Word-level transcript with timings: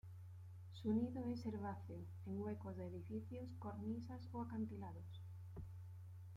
Su 0.71 0.91
nido 0.93 1.27
es 1.27 1.45
herbáceo, 1.45 1.99
en 2.25 2.41
huecos 2.41 2.75
de 2.75 2.87
edificios, 2.87 3.47
cornisas 3.59 4.27
o 4.31 4.41
acantilados. 4.41 5.21